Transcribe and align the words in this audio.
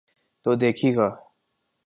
تو 0.45 0.49
دیکھیے 0.55 0.91
گا۔ 0.95 1.07